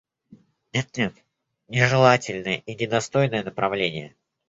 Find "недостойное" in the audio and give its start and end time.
2.73-3.43